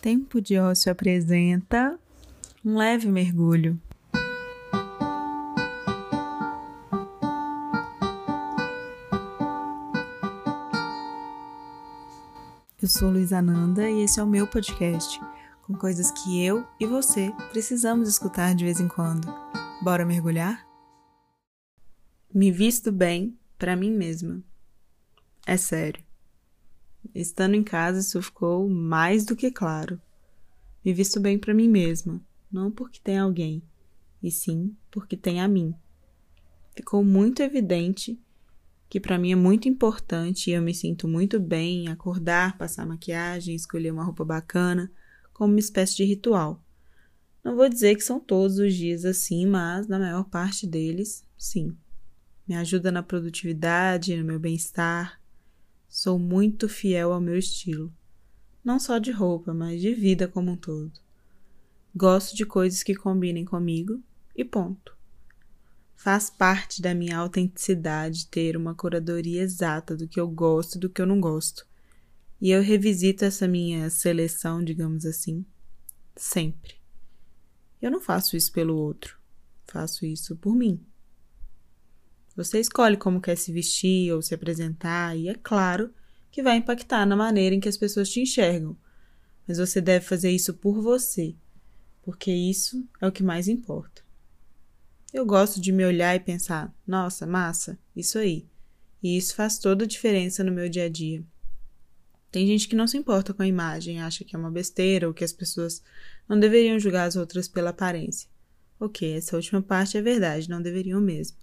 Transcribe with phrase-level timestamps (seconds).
[0.00, 1.98] Tempo de Ócio apresenta
[2.64, 3.78] um leve mergulho.
[12.80, 15.20] Eu sou Luísa Ananda e esse é o meu podcast,
[15.66, 19.28] com coisas que eu e você precisamos escutar de vez em quando.
[19.82, 20.66] Bora mergulhar?
[22.32, 24.42] Me visto bem para mim mesma.
[25.46, 26.09] É sério.
[27.14, 30.00] Estando em casa, isso ficou mais do que claro.
[30.84, 32.20] Me visto bem para mim mesma,
[32.50, 33.62] não porque tem alguém,
[34.22, 35.74] e sim porque tem a mim.
[36.74, 38.18] Ficou muito evidente
[38.88, 42.86] que para mim é muito importante e eu me sinto muito bem em acordar, passar
[42.86, 44.90] maquiagem, escolher uma roupa bacana,
[45.32, 46.60] como uma espécie de ritual.
[47.44, 51.76] Não vou dizer que são todos os dias assim, mas na maior parte deles, sim.
[52.48, 55.19] Me ajuda na produtividade, no meu bem-estar,
[56.02, 57.92] Sou muito fiel ao meu estilo,
[58.64, 60.98] não só de roupa, mas de vida como um todo.
[61.94, 64.02] Gosto de coisas que combinem comigo
[64.34, 64.96] e ponto.
[65.94, 70.88] Faz parte da minha autenticidade ter uma curadoria exata do que eu gosto e do
[70.88, 71.66] que eu não gosto.
[72.40, 75.44] E eu revisito essa minha seleção, digamos assim,
[76.16, 76.76] sempre.
[77.82, 79.18] Eu não faço isso pelo outro,
[79.66, 80.82] faço isso por mim.
[82.42, 85.92] Você escolhe como quer se vestir ou se apresentar, e é claro
[86.30, 88.74] que vai impactar na maneira em que as pessoas te enxergam.
[89.46, 91.34] Mas você deve fazer isso por você,
[92.02, 94.02] porque isso é o que mais importa.
[95.12, 98.48] Eu gosto de me olhar e pensar: nossa, massa, isso aí.
[99.02, 101.22] E isso faz toda a diferença no meu dia a dia.
[102.32, 105.12] Tem gente que não se importa com a imagem, acha que é uma besteira ou
[105.12, 105.82] que as pessoas
[106.26, 108.30] não deveriam julgar as outras pela aparência.
[108.78, 111.36] Ok, essa última parte é verdade, não deveriam mesmo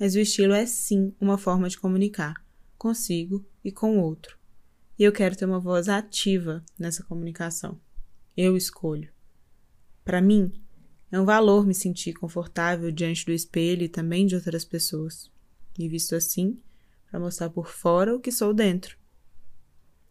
[0.00, 2.42] mas o estilo é sim uma forma de comunicar
[2.78, 4.38] consigo e com o outro.
[4.98, 7.78] E eu quero ter uma voz ativa nessa comunicação.
[8.34, 9.12] Eu escolho.
[10.02, 10.50] Para mim,
[11.12, 15.30] é um valor me sentir confortável diante do espelho e também de outras pessoas.
[15.78, 16.58] E visto assim,
[17.10, 18.96] para mostrar por fora o que sou dentro.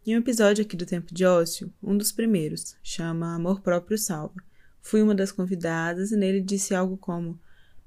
[0.06, 4.35] Em um episódio aqui do Tempo de Ócio, um dos primeiros, chama Amor Próprio Salva,
[4.81, 7.40] fui uma das convidadas e nele disse algo como: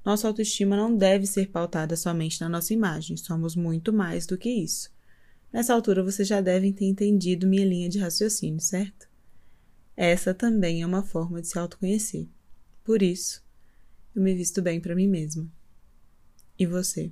[0.05, 4.49] nossa autoestima não deve ser pautada somente na nossa imagem, somos muito mais do que
[4.49, 4.91] isso.
[5.51, 9.07] Nessa altura vocês já devem ter entendido minha linha de raciocínio, certo?
[9.95, 12.27] Essa também é uma forma de se autoconhecer.
[12.83, 13.43] Por isso,
[14.15, 15.47] eu me visto bem para mim mesma.
[16.57, 17.11] E você?